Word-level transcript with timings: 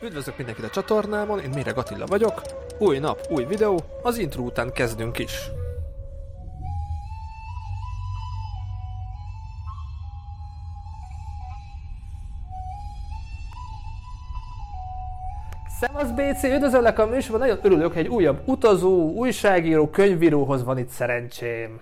Üdvözlök 0.00 0.36
mindenkit 0.36 0.64
a 0.64 0.70
csatornámon, 0.70 1.40
én 1.40 1.50
Méreg 1.54 1.78
Attila 1.78 2.06
vagyok. 2.06 2.42
Új 2.78 2.98
nap, 2.98 3.26
új 3.30 3.44
videó, 3.44 3.84
az 4.02 4.18
intro 4.18 4.42
után 4.42 4.72
kezdünk 4.72 5.18
is. 5.18 5.50
Szevasz 15.80 16.10
BC, 16.10 16.42
üdvözöllek 16.42 16.98
a 16.98 17.06
műsorban, 17.06 17.40
nagyon 17.40 17.58
örülök, 17.62 17.92
hogy 17.92 18.04
egy 18.04 18.08
újabb 18.08 18.48
utazó, 18.48 19.12
újságíró, 19.12 19.90
könyvíróhoz 19.90 20.64
van 20.64 20.78
itt 20.78 20.88
szerencsém. 20.88 21.80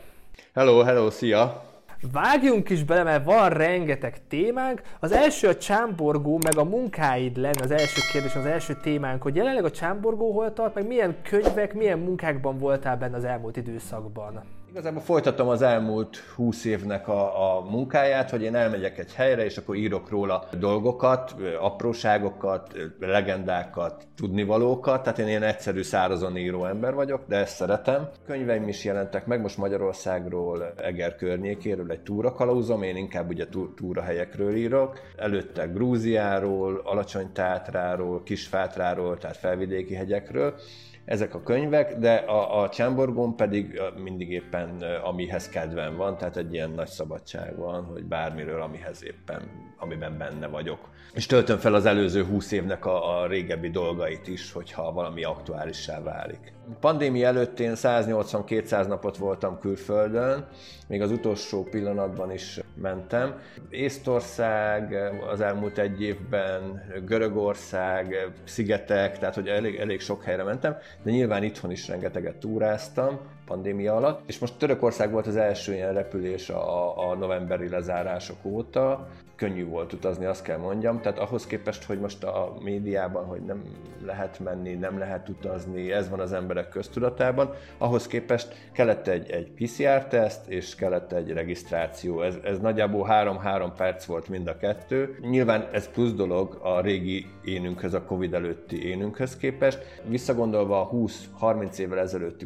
Hello, 0.54 0.82
hello, 0.82 1.10
szia! 1.10 1.73
Vágjunk 2.12 2.70
is 2.70 2.84
bele, 2.84 3.02
mert 3.02 3.24
van 3.24 3.48
rengeteg 3.48 4.26
témánk. 4.28 4.82
Az 5.00 5.12
első 5.12 5.48
a 5.48 5.56
csámborgó, 5.56 6.38
meg 6.42 6.58
a 6.58 6.64
munkáid 6.64 7.36
lenne 7.36 7.62
az 7.62 7.70
első 7.70 8.00
kérdés, 8.12 8.34
az 8.34 8.46
első 8.46 8.76
témánk, 8.82 9.22
hogy 9.22 9.36
jelenleg 9.36 9.64
a 9.64 9.70
csámborgó 9.70 10.32
hol 10.32 10.52
tart, 10.52 10.74
meg 10.74 10.86
milyen 10.86 11.16
könyvek, 11.22 11.74
milyen 11.74 11.98
munkákban 11.98 12.58
voltál 12.58 12.96
benne 12.96 13.16
az 13.16 13.24
elmúlt 13.24 13.56
időszakban. 13.56 14.42
Igazából 14.74 15.02
folytatom 15.02 15.48
az 15.48 15.62
elmúlt 15.62 16.16
húsz 16.16 16.64
évnek 16.64 17.08
a, 17.08 17.56
a 17.56 17.60
munkáját, 17.70 18.30
hogy 18.30 18.42
én 18.42 18.54
elmegyek 18.54 18.98
egy 18.98 19.14
helyre, 19.14 19.44
és 19.44 19.56
akkor 19.56 19.76
írok 19.76 20.10
róla 20.10 20.48
dolgokat, 20.58 21.34
apróságokat, 21.60 22.72
legendákat, 23.00 24.06
tudnivalókat, 24.16 25.02
tehát 25.02 25.18
én 25.18 25.28
ilyen 25.28 25.42
egyszerű 25.42 25.82
szárazon 25.82 26.36
író 26.36 26.64
ember 26.64 26.94
vagyok, 26.94 27.20
de 27.28 27.36
ezt 27.36 27.56
szeretem. 27.56 28.08
Könyveim 28.26 28.68
is 28.68 28.84
jelentek 28.84 29.26
meg, 29.26 29.40
most 29.40 29.56
Magyarországról, 29.56 30.72
Eger 30.76 31.16
környékéről 31.16 31.90
egy 31.90 32.02
túrakalauzom, 32.02 32.82
én 32.82 32.96
inkább 32.96 33.28
ugye 33.28 33.46
túrahelyekről 33.76 34.54
írok. 34.54 35.00
Előtte 35.16 35.66
Grúziáról, 35.66 36.80
Alacsony 36.84 37.32
Tátráról, 37.32 38.22
Kisfátráról, 38.22 39.18
tehát 39.18 39.36
felvidéki 39.36 39.94
hegyekről 39.94 40.54
ezek 41.04 41.34
a 41.34 41.42
könyvek, 41.42 41.98
de 41.98 42.14
a, 42.14 42.62
a 42.62 42.68
Csámborgón 42.68 43.36
pedig 43.36 43.80
mindig 44.02 44.30
éppen 44.30 44.82
amihez 45.04 45.48
kedvem 45.48 45.96
van, 45.96 46.16
tehát 46.16 46.36
egy 46.36 46.52
ilyen 46.52 46.70
nagy 46.70 46.88
szabadság 46.88 47.56
van, 47.56 47.84
hogy 47.84 48.04
bármiről, 48.04 48.62
amihez 48.62 49.04
éppen, 49.04 49.42
amiben 49.78 50.18
benne 50.18 50.46
vagyok. 50.46 50.78
És 51.12 51.26
töltöm 51.26 51.58
fel 51.58 51.74
az 51.74 51.86
előző 51.86 52.24
húsz 52.24 52.52
évnek 52.52 52.86
a, 52.86 53.20
a 53.20 53.26
régebbi 53.26 53.70
dolgait 53.70 54.28
is, 54.28 54.52
hogyha 54.52 54.92
valami 54.92 55.24
aktuálissá 55.24 56.02
válik. 56.02 56.52
Pandémia 56.80 57.26
előtt 57.26 57.60
én 57.60 57.72
180-200 57.74 58.86
napot 58.86 59.16
voltam 59.16 59.58
külföldön, 59.58 60.48
még 60.88 61.02
az 61.02 61.10
utolsó 61.10 61.64
pillanatban 61.64 62.32
is 62.32 62.60
mentem. 62.74 63.38
Észtország 63.70 64.94
az 65.30 65.40
elmúlt 65.40 65.78
egy 65.78 66.02
évben, 66.02 66.82
Görögország, 67.06 68.30
szigetek, 68.44 69.18
tehát 69.18 69.34
hogy 69.34 69.48
elég, 69.48 69.76
elég 69.76 70.00
sok 70.00 70.22
helyre 70.24 70.42
mentem, 70.42 70.76
de 71.02 71.10
nyilván 71.10 71.42
itthon 71.42 71.70
is 71.70 71.88
rengeteget 71.88 72.36
túráztam 72.36 73.20
pandémia 73.46 73.96
alatt, 73.96 74.22
és 74.26 74.38
most 74.38 74.58
Törökország 74.58 75.10
volt 75.10 75.26
az 75.26 75.36
első 75.36 75.74
ilyen 75.74 75.94
repülés 75.94 76.48
a, 76.48 77.10
a 77.10 77.14
novemberi 77.14 77.68
lezárások 77.68 78.36
óta, 78.42 79.08
könnyű 79.36 79.66
volt 79.66 79.92
utazni, 79.92 80.24
azt 80.24 80.42
kell 80.42 80.58
mondjam. 80.58 81.00
Tehát 81.00 81.18
ahhoz 81.18 81.46
képest, 81.46 81.84
hogy 81.84 82.00
most 82.00 82.24
a 82.24 82.54
médiában, 82.60 83.24
hogy 83.24 83.40
nem 83.40 83.62
lehet 84.04 84.38
menni, 84.38 84.72
nem 84.72 84.98
lehet 84.98 85.28
utazni, 85.28 85.92
ez 85.92 86.10
van 86.10 86.20
az 86.20 86.32
emberek 86.32 86.68
köztudatában, 86.68 87.50
ahhoz 87.78 88.06
képest 88.06 88.54
kellett 88.72 89.06
egy, 89.06 89.30
egy 89.30 89.50
PCR-teszt, 89.50 90.48
és 90.48 90.74
kellett 90.74 91.12
egy 91.12 91.32
regisztráció. 91.32 92.22
Ez, 92.22 92.34
ez 92.44 92.58
nagyjából 92.58 93.06
3-3 93.10 93.70
perc 93.76 94.04
volt 94.04 94.28
mind 94.28 94.46
a 94.46 94.56
kettő. 94.56 95.18
Nyilván 95.20 95.68
ez 95.72 95.90
plusz 95.90 96.12
dolog 96.12 96.58
a 96.62 96.80
régi 96.80 97.26
énünkhöz, 97.44 97.94
a 97.94 98.04
Covid 98.04 98.34
előtti 98.34 98.88
énünkhöz 98.88 99.36
képest. 99.36 100.02
Visszagondolva 100.08 100.80
a 100.80 100.90
20-30 100.90 101.78
évvel 101.78 101.98
ezelőtti 101.98 102.44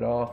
utazásaimra, 0.00 0.32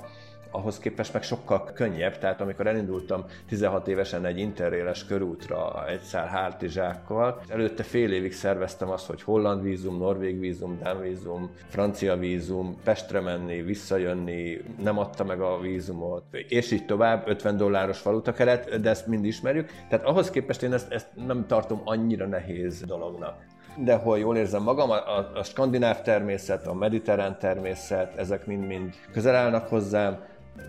ahhoz 0.52 0.80
képest 0.80 1.14
meg 1.14 1.24
sokkal 1.24 1.64
könnyebb, 1.74 2.18
tehát 2.18 2.42
amikor 2.42 2.68
elindultam 2.68 3.26
16 3.48 3.88
évesen 3.88 4.26
egy 4.26 4.38
interréles 4.38 5.06
körútra 5.06 5.88
egy 5.88 6.00
szár 6.00 6.28
hátizsákkal, 6.28 7.42
előtte 7.48 7.84
fél 7.84 8.14
évig 8.14 8.34
szerveztem 8.34 8.90
azt, 8.90 9.08
hogy 9.08 9.22
holland 9.22 9.64
vízum, 9.64 9.98
norvég 9.98 10.40
vízum, 10.40 10.80
dán 10.84 11.02
vízum, 11.02 11.52
francia 11.68 12.18
vízum, 12.18 12.78
Pestre 12.84 13.20
menni, 13.20 13.62
visszajönni, 13.62 14.62
nem 14.84 14.98
adta 14.98 15.24
meg 15.24 15.42
a 15.42 15.60
vízumot, 15.60 16.24
és 16.48 16.72
így 16.72 16.86
tovább, 16.86 17.28
50 17.28 17.58
dolláros 17.58 18.04
keret, 18.36 18.82
de 18.82 18.90
ezt 18.90 19.08
mind 19.08 19.26
ismerjük, 19.26 19.70
tehát 19.90 20.06
ahhoz 20.06 20.30
képest 20.30 20.64
én 20.64 20.74
ezt, 20.74 20.92
ezt 20.92 21.08
nem 21.28 21.46
tartom 21.48 21.82
annyira 21.84 22.26
nehéz 22.26 22.84
dolognak 22.86 23.56
de 23.84 23.96
hol 23.96 24.20
jól 24.20 24.38
érzem 24.38 24.64
magam, 24.64 24.90
a, 24.90 25.18
a, 25.18 25.32
a 25.36 25.44
skandináv 25.44 26.02
természet, 26.02 26.68
a 26.68 26.74
mediterrán 26.74 27.38
természet, 27.40 28.18
ezek 28.18 28.46
mind-mind 28.46 28.94
közel 29.12 29.36
állnak 29.36 29.68
hozzám, 29.68 30.18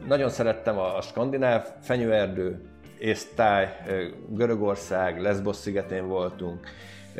nagyon 0.06 0.28
szerettem 0.28 0.78
a, 0.78 0.96
a 0.96 1.00
skandináv 1.00 1.66
fenyőerdő, 1.80 2.60
Észtály, 2.98 3.76
Görögország, 4.28 5.20
Lesbos 5.20 5.56
szigetén 5.56 6.06
voltunk, 6.06 6.60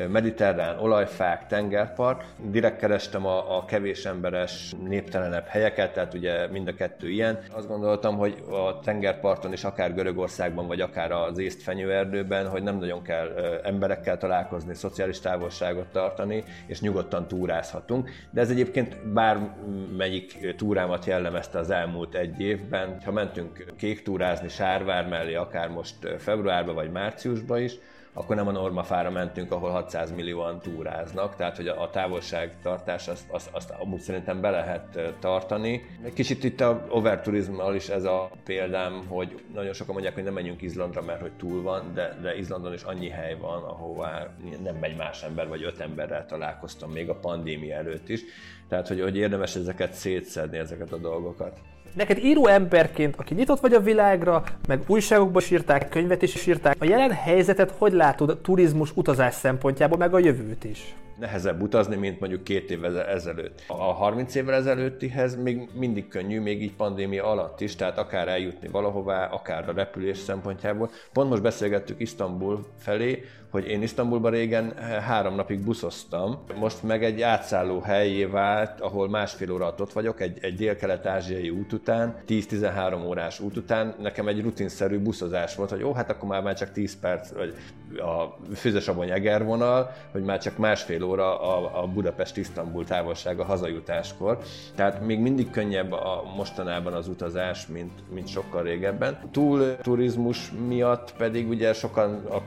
mediterrán 0.06 0.78
olajfák, 0.78 1.46
tengerpart. 1.46 2.24
Direkt 2.36 2.78
kerestem 2.78 3.26
a, 3.26 3.56
a 3.56 3.64
kevés 3.64 4.04
emberes, 4.04 4.74
néptelenebb 4.84 5.46
helyeket, 5.46 5.92
tehát 5.92 6.14
ugye 6.14 6.46
mind 6.46 6.68
a 6.68 6.74
kettő 6.74 7.08
ilyen. 7.08 7.38
Azt 7.50 7.68
gondoltam, 7.68 8.16
hogy 8.16 8.42
a 8.50 8.80
tengerparton 8.80 9.52
is 9.52 9.64
akár 9.64 9.94
Görögországban, 9.94 10.66
vagy 10.66 10.80
akár 10.80 11.12
az 11.12 11.38
észt 11.38 11.62
fenyőerdőben, 11.62 12.48
hogy 12.48 12.62
nem 12.62 12.78
nagyon 12.78 13.02
kell 13.02 13.60
emberekkel 13.64 14.18
találkozni, 14.18 14.74
szociális 14.74 15.20
távolságot 15.20 15.86
tartani, 15.86 16.44
és 16.66 16.80
nyugodtan 16.80 17.28
túrázhatunk. 17.28 18.10
De 18.30 18.40
ez 18.40 18.50
egyébként 18.50 19.12
bármelyik 19.12 20.54
túrámat 20.56 21.04
jellemezte 21.04 21.58
az 21.58 21.70
elmúlt 21.70 22.14
egy 22.14 22.40
évben. 22.40 23.00
Ha 23.04 23.12
mentünk 23.12 23.64
kék 23.76 24.02
túrázni 24.02 24.48
Sárvár 24.48 25.08
mellé, 25.08 25.34
akár 25.34 25.68
most 25.68 25.94
februárban 26.18 26.74
vagy 26.74 26.90
márciusban 26.90 27.62
is, 27.62 27.78
akkor 28.18 28.36
nem 28.36 28.48
a 28.48 28.50
normafára 28.50 29.10
mentünk, 29.10 29.52
ahol 29.52 29.70
600 29.70 30.12
millióan 30.12 30.60
túráznak, 30.60 31.36
tehát 31.36 31.56
hogy 31.56 31.68
a 31.68 31.90
távolságtartás 31.90 33.08
azt, 33.08 33.30
azt, 33.30 33.48
azt 33.52 33.70
amúgy 33.70 34.00
szerintem 34.00 34.40
be 34.40 34.50
lehet 34.50 34.98
tartani. 35.20 35.82
Kicsit 36.14 36.44
itt 36.44 36.60
a 36.60 36.84
overturizmmal 36.88 37.74
is 37.74 37.88
ez 37.88 38.04
a 38.04 38.30
példám, 38.44 39.06
hogy 39.08 39.44
nagyon 39.54 39.72
sokan 39.72 39.92
mondják, 39.92 40.14
hogy 40.14 40.24
nem 40.24 40.32
menjünk 40.32 40.62
Izlandra, 40.62 41.02
mert 41.02 41.20
hogy 41.20 41.32
túl 41.32 41.62
van, 41.62 41.94
de, 41.94 42.18
de 42.22 42.36
Izlandon 42.36 42.72
is 42.72 42.82
annyi 42.82 43.08
hely 43.08 43.36
van, 43.40 43.62
ahová 43.62 44.26
nem 44.62 44.76
megy 44.76 44.96
más 44.96 45.22
ember, 45.22 45.48
vagy 45.48 45.62
öt 45.62 45.80
emberrel 45.80 46.26
találkoztam 46.26 46.90
még 46.90 47.08
a 47.08 47.14
pandémia 47.14 47.74
előtt 47.74 48.08
is. 48.08 48.20
Tehát, 48.68 48.88
hogy, 48.88 49.00
hogy 49.00 49.16
érdemes 49.16 49.56
ezeket 49.56 49.92
szétszedni, 49.92 50.58
ezeket 50.58 50.92
a 50.92 50.96
dolgokat. 50.96 51.58
Neked 51.94 52.18
író 52.18 52.46
emberként, 52.46 53.16
aki 53.16 53.34
nyitott 53.34 53.60
vagy 53.60 53.72
a 53.72 53.80
világra, 53.80 54.42
meg 54.68 54.82
újságokba 54.86 55.40
sírták, 55.40 55.88
könyvet 55.88 56.22
is 56.22 56.46
írták, 56.46 56.76
a 56.78 56.84
jelen 56.84 57.10
helyzetet 57.10 57.74
hogy 57.78 57.92
látod 57.92 58.30
a 58.30 58.40
turizmus 58.40 58.90
utazás 58.94 59.34
szempontjából, 59.34 59.98
meg 59.98 60.14
a 60.14 60.18
jövőt 60.18 60.64
is? 60.64 60.94
nehezebb 61.18 61.62
utazni, 61.62 61.96
mint 61.96 62.20
mondjuk 62.20 62.44
két 62.44 62.70
évvel 62.70 63.02
ezelőtt. 63.02 63.64
A 63.66 63.92
30 63.92 64.34
évvel 64.34 64.54
ezelőttihez 64.54 65.42
még 65.42 65.68
mindig 65.74 66.08
könnyű, 66.08 66.40
még 66.40 66.62
így 66.62 66.74
pandémia 66.74 67.24
alatt 67.24 67.60
is, 67.60 67.76
tehát 67.76 67.98
akár 67.98 68.28
eljutni 68.28 68.68
valahová, 68.68 69.26
akár 69.26 69.68
a 69.68 69.72
repülés 69.72 70.18
szempontjából. 70.18 70.90
Pont 71.12 71.30
most 71.30 71.42
beszélgettük 71.42 72.00
Isztambul 72.00 72.66
felé, 72.78 73.24
hogy 73.50 73.68
én 73.68 73.82
Isztambulban 73.82 74.30
régen 74.30 74.72
három 75.06 75.34
napig 75.34 75.60
buszoztam, 75.60 76.38
most 76.58 76.82
meg 76.82 77.04
egy 77.04 77.22
átszálló 77.22 77.80
helyé 77.80 78.24
vált, 78.24 78.80
ahol 78.80 79.08
másfél 79.08 79.52
óra 79.52 79.74
ott 79.78 79.92
vagyok, 79.92 80.20
egy, 80.20 80.38
egy 80.40 80.54
dél-kelet-ázsiai 80.54 81.50
út 81.50 81.72
után, 81.72 82.16
10-13 82.28 83.06
órás 83.06 83.40
út 83.40 83.56
után, 83.56 83.94
nekem 84.00 84.28
egy 84.28 84.42
rutinszerű 84.42 84.98
buszozás 84.98 85.54
volt, 85.54 85.70
hogy 85.70 85.82
ó, 85.82 85.92
hát 85.92 86.10
akkor 86.10 86.28
már, 86.28 86.42
már 86.42 86.54
csak 86.54 86.72
10 86.72 86.98
perc, 87.00 87.32
vagy 87.32 87.54
a 87.96 88.36
Füzesabony 88.54 89.10
Eger 89.10 89.44
vonal, 89.44 89.90
hogy 90.12 90.22
már 90.22 90.38
csak 90.38 90.56
másfél 90.56 91.02
óra 91.02 91.40
a, 91.40 91.82
a 91.82 91.86
Budapest-Isztambul 91.86 92.84
távolsága 92.84 93.44
hazajutáskor. 93.44 94.38
Tehát 94.74 95.06
még 95.06 95.18
mindig 95.18 95.50
könnyebb 95.50 95.92
a 95.92 96.32
mostanában 96.36 96.92
az 96.92 97.08
utazás, 97.08 97.66
mint, 97.66 97.92
mint 98.14 98.28
sokkal 98.28 98.62
régebben. 98.62 99.18
Túl 99.30 99.76
turizmus 99.76 100.52
miatt 100.68 101.14
pedig 101.16 101.48
ugye 101.48 101.72
sokan 101.72 102.24
a 102.28 102.44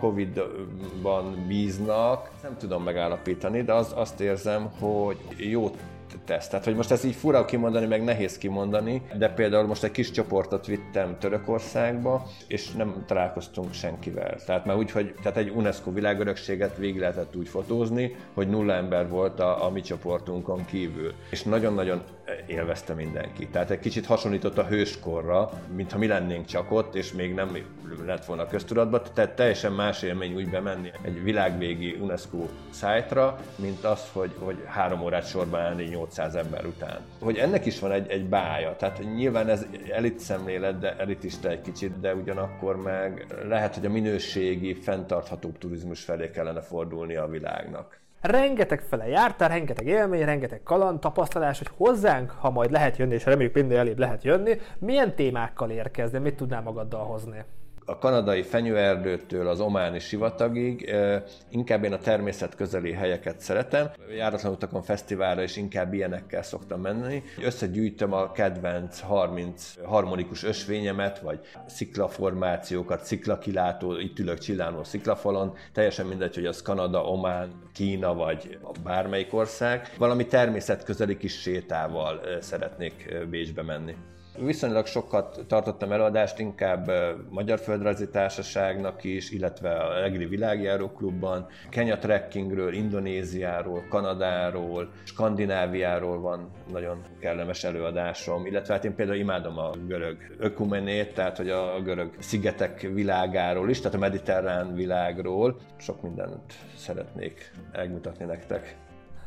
Covid-ban 0.92 1.46
bíznak, 1.48 2.30
nem 2.44 2.58
tudom 2.58 2.84
megállapítani, 2.84 3.62
de 3.62 3.74
az, 3.74 3.92
azt 3.96 4.20
érzem, 4.20 4.72
hogy 4.80 5.18
jót 5.38 5.78
tesz. 6.26 6.48
Tehát, 6.48 6.66
hogy 6.66 6.76
most 6.76 6.92
ezt 6.92 7.06
így 7.06 7.16
fura 7.16 7.46
kimondani, 7.46 7.86
meg 7.86 8.04
nehéz 8.04 8.38
kimondani, 8.38 9.02
de 9.18 9.30
például 9.30 9.68
most 9.68 9.84
egy 9.84 9.92
kis 9.92 10.12
csoportot 10.12 10.66
vittem 10.66 11.18
Törökországba, 11.20 12.28
és 12.48 12.72
nem 12.72 13.04
találkoztunk 13.06 13.74
senkivel. 13.74 14.36
Tehát 14.46 14.66
már 14.66 14.78
úgy, 14.78 14.92
hogy 14.92 15.14
tehát 15.22 15.38
egy 15.38 15.50
UNESCO 15.56 15.92
világörökséget 15.92 16.78
végig 16.78 17.00
lehetett 17.00 17.36
úgy 17.36 17.48
fotózni, 17.48 18.16
hogy 18.34 18.50
nulla 18.50 18.74
ember 18.74 19.10
volt 19.10 19.40
a, 19.40 19.66
a 19.66 19.70
mi 19.70 19.82
csoportunkon 19.82 20.66
kívül. 20.66 21.14
És 21.30 21.44
nagyon-nagyon 21.44 22.02
élvezte 22.48 22.94
mindenki. 22.94 23.48
Tehát 23.48 23.70
egy 23.70 23.80
kicsit 23.80 24.06
hasonlított 24.06 24.58
a 24.58 24.66
hőskorra, 24.66 25.50
mintha 25.76 25.98
mi 25.98 26.08
lennénk 26.08 26.46
csak 26.46 26.72
ott, 26.72 26.96
és 26.96 27.14
még 27.14 27.34
nem 27.34 27.58
lett 28.06 28.26
volna 28.26 28.48
köztudatban. 28.48 29.02
Tehát 29.14 29.36
teljesen 29.36 29.72
más 29.72 30.02
élmény 30.02 30.34
úgy 30.34 30.50
bemenni 30.50 30.92
egy 31.02 31.24
világvégi 31.24 31.98
UNESCO 32.02 32.46
szájtra, 32.70 33.40
mint 33.56 33.84
az, 33.84 34.10
hogy, 34.14 34.32
hogy 34.40 34.64
három 34.66 35.02
órát 35.02 35.28
sorban 35.28 35.60
állni 35.60 35.84
800 35.84 36.36
ember 36.36 36.66
után. 36.66 37.00
Hogy 37.20 37.38
ennek 37.38 37.66
is 37.66 37.80
van 37.80 37.92
egy, 37.92 38.10
egy 38.10 38.26
bája. 38.26 38.76
Tehát 38.76 39.16
nyilván 39.16 39.50
ez 39.50 39.66
elit 39.92 40.20
szemlélet, 40.20 40.80
de 40.80 40.96
elitista 40.98 41.50
egy 41.50 41.62
kicsit, 41.62 42.00
de 42.00 42.16
ugyanakkor 42.16 42.76
meg 42.76 43.26
lehet, 43.48 43.76
hogy 43.76 43.86
a 43.86 43.90
minőségi, 43.90 44.74
fenntarthatóbb 44.74 45.58
turizmus 45.58 46.04
felé 46.04 46.30
kellene 46.30 46.62
fordulni 46.62 47.16
a 47.16 47.28
világnak. 47.28 48.00
Rengeteg 48.22 48.82
fele 48.82 49.08
jártál, 49.08 49.50
rengeteg 49.50 49.88
élmény, 49.88 50.26
rengeteg 50.26 50.64
kaland, 50.64 51.00
tapasztalás, 51.00 51.58
hogy 51.58 51.70
hozzánk, 51.78 52.32
ha 52.32 52.50
majd 52.50 52.72
lehet 52.72 52.98
jönni, 52.98 53.14
és 53.14 53.26
reméljük 53.26 53.54
minden 53.54 53.78
elébb 53.78 54.00
lehet 54.00 54.24
jönni, 54.24 54.58
milyen 54.80 55.16
témákkal 55.16 55.70
érkezni, 55.70 56.20
mit 56.20 56.36
tudnál 56.36 56.62
magaddal 56.62 57.06
hozni? 57.06 57.44
A 57.92 57.98
kanadai 57.98 58.42
fenyőerdőtől 58.42 59.48
az 59.48 59.60
ománi 59.60 60.00
sivatagig, 60.00 60.96
inkább 61.50 61.84
én 61.84 61.94
a 61.94 61.98
természet 61.98 62.56
közeli 62.56 62.92
helyeket 62.92 63.40
szeretem. 63.40 63.92
Járatlan 64.16 64.52
utakon 64.52 64.82
fesztiválra 64.82 65.44
is 65.44 65.58
inkább 65.58 65.94
ilyenekkel 65.94 66.44
szoktam 66.44 66.82
menni. 66.82 67.24
Összegyűjtöm 67.44 68.14
a 68.14 68.32
kedvenc 68.32 69.00
30 69.00 69.74
harmonikus 69.84 70.44
ösvényemet, 70.44 71.20
vagy 71.20 71.40
sziklaformációkat, 71.68 73.04
sziklakilátó, 73.04 73.98
itt 73.98 74.20
ülök 74.20 74.38
csillánó 74.38 74.84
sziklafalon, 74.84 75.54
teljesen 75.74 76.06
mindegy, 76.06 76.36
hogy 76.36 76.46
az 76.46 76.62
Kanada, 76.62 77.04
Omán, 77.04 77.54
Kína 77.74 78.14
vagy 78.14 78.58
bármelyik 78.84 79.34
ország. 79.34 79.94
Valami 79.98 80.26
természet 80.26 80.84
közeli 80.84 81.18
kis 81.18 81.42
sétával 81.42 82.22
szeretnék 82.40 83.28
Bécsbe 83.30 83.62
menni. 83.62 83.96
Viszonylag 84.46 84.86
sokat 84.86 85.46
tartottam 85.48 85.92
előadást, 85.92 86.40
inkább 86.40 86.92
Magyar 87.30 87.60
Földrajzi 87.60 88.10
Társaságnak 88.10 89.04
is, 89.04 89.32
illetve 89.32 89.70
a 89.70 90.04
Egri 90.04 90.26
Világjáró 90.26 90.90
Klubban. 90.90 91.48
Kenya 91.70 91.98
trekkingről, 91.98 92.74
Indonéziáról, 92.74 93.84
Kanadáról, 93.90 94.90
Skandináviáról 95.04 96.20
van 96.20 96.50
nagyon 96.72 97.02
kellemes 97.20 97.64
előadásom, 97.64 98.46
illetve 98.46 98.74
hát 98.74 98.86
én 98.86 98.96
például 98.96 99.18
imádom 99.18 99.58
a 99.58 99.72
görög 99.88 100.18
ökumenét, 100.38 101.14
tehát 101.14 101.38
hogy 101.38 101.50
a 101.50 101.82
görög 101.84 102.14
szigetek 102.20 102.82
világáról 102.82 103.70
is, 103.70 103.78
tehát 103.78 103.96
a 103.96 104.00
mediterrán 104.00 104.74
világról. 104.74 105.60
Sok 105.78 106.02
mindent 106.02 106.54
szeretnék 106.76 107.52
megmutatni 107.72 108.26
nektek. 108.26 108.76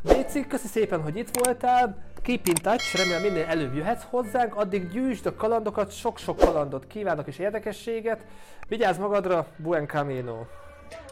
Béci, 0.04 0.46
köszi 0.46 0.66
szépen, 0.66 1.02
hogy 1.02 1.16
itt 1.16 1.36
voltál. 1.36 1.96
Keep 2.22 2.46
in 2.46 2.54
touch, 2.54 2.96
remélem 2.96 3.22
minél 3.22 3.44
előbb 3.44 3.74
jöhetsz 3.74 4.02
hozzánk, 4.10 4.56
addig 4.56 4.88
gyűjtsd 4.88 5.26
a 5.26 5.34
kalandokat, 5.34 5.92
sok-sok 5.92 6.36
kalandot 6.36 6.86
kívánok 6.86 7.26
és 7.26 7.38
érdekességet. 7.38 8.24
Vigyázz 8.68 8.98
magadra, 8.98 9.46
buen 9.56 9.86
camino! 9.86 10.36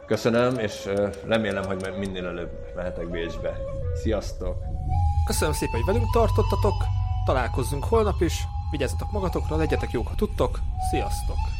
Köszönöm, 0.07 0.59
és 0.59 0.89
remélem, 1.27 1.65
hogy 1.65 1.95
minél 1.99 2.27
előbb 2.27 2.73
mehetek 2.77 3.11
Bécsbe. 3.11 3.57
Sziasztok! 4.03 4.57
Köszönöm 5.27 5.55
szépen, 5.55 5.75
hogy 5.75 5.95
velünk 5.95 6.11
tartottatok, 6.13 6.75
találkozzunk 7.25 7.85
holnap 7.85 8.21
is, 8.21 8.43
vigyázzatok 8.71 9.13
magatokra, 9.13 9.57
legyetek 9.57 9.91
jók, 9.91 10.09
ha 10.09 10.15
tudtok, 10.15 10.59
sziasztok! 10.91 11.52